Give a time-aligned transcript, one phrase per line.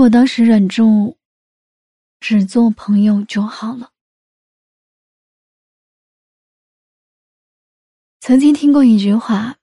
[0.00, 1.18] 果当时忍住，
[2.20, 3.92] 只做朋友就好了。
[8.18, 9.58] 曾经听过一句话：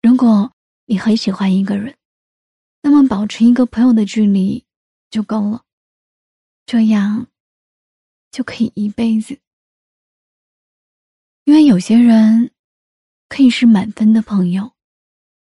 [0.00, 0.52] 如果
[0.84, 1.96] 你很喜欢一个人，
[2.80, 4.64] 那么保持一个朋友的距离
[5.10, 5.64] 就够了，
[6.64, 7.26] 这样
[8.30, 9.40] 就可以一辈子。
[11.42, 12.52] 因为有些人
[13.28, 14.74] 可以是满分的朋友，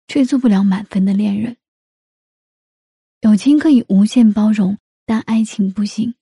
[0.09, 1.55] 却做不了满分的恋人。
[3.27, 6.15] 友情可以无限包容，但爱情不行。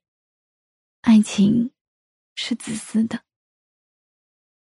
[1.01, 1.69] 爱情
[2.33, 3.21] 是自私的，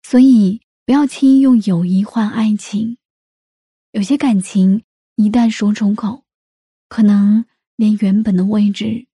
[0.04, 3.00] 所以不要轻易用友谊换爱情。
[3.90, 4.84] 有些感情
[5.16, 6.26] 一旦说出口，
[6.88, 7.44] 可能
[7.76, 9.08] 连原本的位置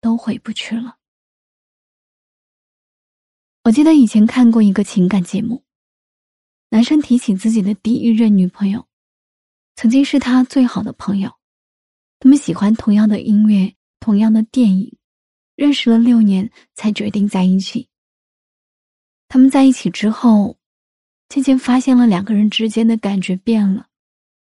[0.00, 0.96] 都回不去了。
[3.64, 5.64] 我记得以前看过一个情感节目，
[6.70, 8.88] 男生提起自己的第一任女朋友，
[9.76, 11.37] 曾经是他最好的朋友。
[12.20, 14.96] 他们喜欢同样的音乐，同样的电影，
[15.54, 17.88] 认识了六年才决定在一起。
[19.28, 20.58] 他们在一起之后，
[21.28, 23.88] 渐渐发现了两个人之间的感觉变了，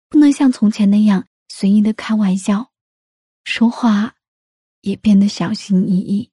[0.08, 2.70] 不能像从前那样随意的开玩笑，
[3.44, 4.14] 说话
[4.82, 6.30] 也变得小心翼翼。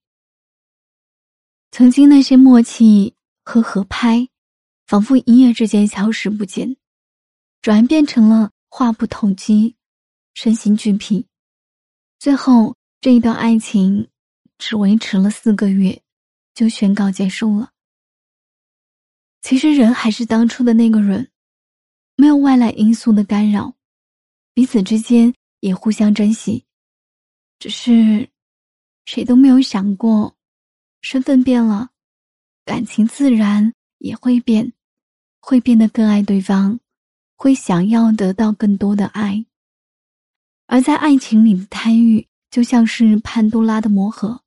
[1.71, 4.27] 曾经那些默契和合拍，
[4.85, 6.75] 仿佛一夜之间消失不见，
[7.61, 9.75] 转变成了话不投机，
[10.35, 11.25] 身心俱疲。
[12.21, 14.07] 最后，这一段爱情
[14.59, 16.03] 只维持了四个月，
[16.53, 17.71] 就宣告结束了。
[19.41, 21.31] 其实，人还是当初的那个人，
[22.15, 23.73] 没有外来因素的干扰，
[24.53, 26.63] 彼此之间也互相珍惜，
[27.57, 28.29] 只是
[29.05, 30.37] 谁都没有想过，
[31.01, 31.89] 身份变了，
[32.63, 34.73] 感情自然也会变，
[35.39, 36.79] 会变得更爱对方，
[37.35, 39.43] 会想要得到更多的爱。
[40.71, 44.41] 而在爱情里的贪欲，就像是潘多拉的魔盒，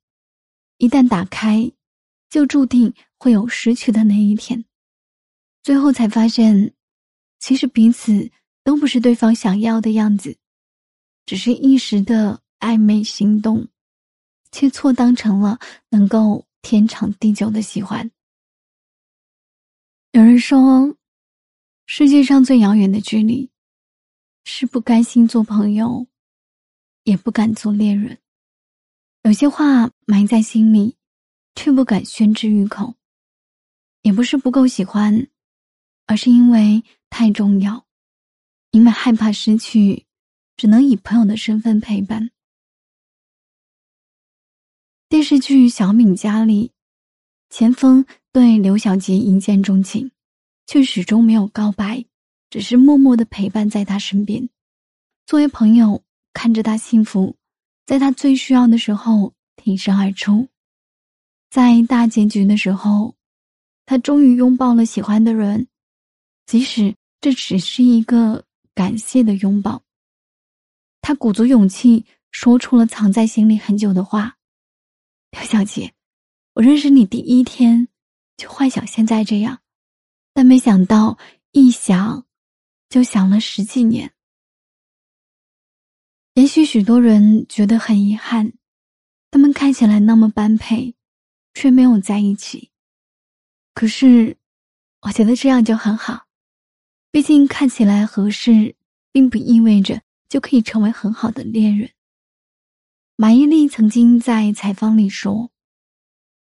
[0.79, 1.71] 一旦打开，
[2.31, 4.65] 就注定会有失去的那一天。
[5.61, 6.73] 最后才发现，
[7.37, 8.31] 其实彼此
[8.63, 10.35] 都不是对方想要的样子，
[11.27, 13.67] 只是一时的暧昧心动，
[14.51, 15.59] 却错当成了
[15.89, 18.09] 能够天长地久的喜欢。
[20.13, 20.97] 有人说，
[21.85, 23.51] 世界上最遥远的距离，
[24.43, 26.07] 是不甘心做朋友。
[27.05, 28.17] 也不敢做恋人，
[29.21, 30.97] 有些话埋在心里，
[31.55, 32.95] 却不敢宣之于口。
[34.01, 35.27] 也不是不够喜欢，
[36.07, 37.85] 而是因为太重要，
[38.71, 40.05] 因为害怕失去，
[40.57, 42.31] 只能以朋友的身份陪伴。
[45.07, 46.71] 电视剧《小敏家》里，
[47.49, 50.11] 钱枫对刘小杰一见钟情，
[50.65, 52.05] 却始终没有告白，
[52.49, 54.49] 只是默默的陪伴在他身边，
[55.27, 56.04] 作为朋友。
[56.35, 57.37] 看着他幸福，
[57.85, 60.49] 在他最需要的时候挺身而出，
[61.49, 63.15] 在大结局的时候，
[63.85, 65.67] 他终于拥抱了喜欢的人，
[66.45, 68.43] 即使这只是一个
[68.73, 69.81] 感谢的拥抱。
[70.99, 74.35] 他鼓足勇气说出了藏在心里很久的话
[75.31, 75.93] ：“刘小姐，
[76.53, 77.87] 我认识你第一天
[78.35, 79.61] 就幻想现在这样，
[80.33, 81.17] 但没想到
[81.53, 82.25] 一想
[82.89, 84.11] 就想了十几年。”
[86.35, 88.51] 也许许多人觉得很遗憾，
[89.31, 90.93] 他们看起来那么般配，
[91.53, 92.71] 却没有在一起。
[93.73, 94.35] 可是，
[94.99, 96.25] 我觉得这样就很好，
[97.09, 98.75] 毕竟看起来合适，
[99.13, 101.89] 并不意味着就可以成为很好的恋人。
[103.15, 105.49] 马伊琍曾经在采访里说：“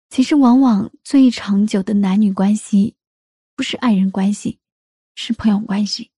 [0.10, 2.96] 其实，往往最长久的男女关系，
[3.56, 4.58] 不是爱人关系，
[5.14, 6.10] 是朋友关系。”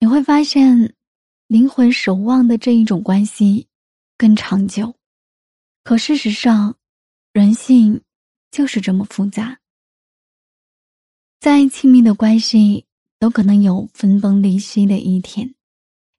[0.00, 0.94] 你会发现。
[1.48, 3.68] 灵魂守望的这一种关系
[4.18, 4.94] 更长久，
[5.82, 6.76] 可事实上，
[7.32, 8.02] 人性
[8.50, 9.58] 就是这么复杂。
[11.40, 12.84] 再亲密的关系
[13.18, 15.54] 都可能有分崩离析的一天，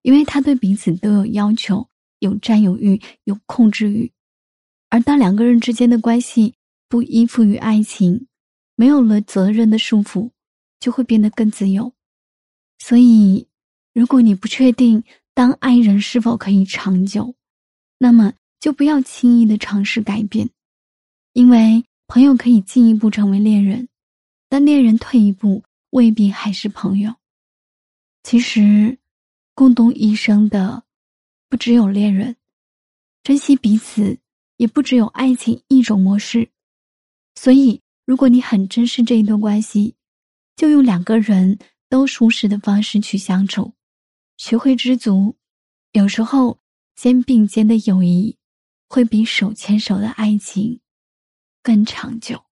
[0.01, 1.88] 因为他对彼此都有要求，
[2.18, 4.12] 有占有欲，有控制欲。
[4.89, 6.56] 而当两个人之间的关系
[6.88, 8.25] 不依附于爱情，
[8.75, 10.31] 没有了责任的束缚，
[10.80, 11.94] 就会变得更自由。
[12.80, 13.48] 所以，
[13.94, 15.03] 如果你不确定，
[15.39, 17.33] 当爱人是否可以长久，
[17.97, 20.50] 那么就不要轻易的尝试改变，
[21.31, 23.88] 因为朋友可以进一步成为恋人，
[24.50, 27.15] 但恋人退一步未必还是朋友。
[28.21, 28.97] 其实，
[29.56, 30.83] 共度一生的
[31.47, 32.36] 不只有恋人，
[33.24, 34.18] 珍惜彼此
[34.57, 36.50] 也不只有爱情一种模式。
[37.36, 39.95] 所以，如果你很珍视这一段关系，
[40.57, 41.57] 就用两个人
[41.88, 43.74] 都舒适的方式去相处。
[44.39, 45.36] 学会知足，
[45.91, 46.62] 有时候
[46.95, 48.38] 肩并肩的友谊，
[48.88, 50.80] 会比手牵手的爱情
[51.62, 52.49] 更长久。